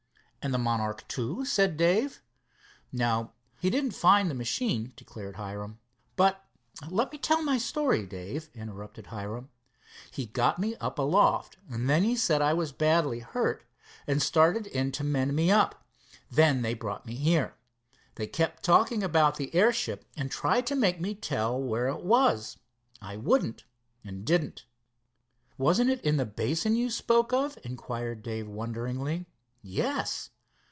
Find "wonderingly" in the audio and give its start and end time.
28.47-29.27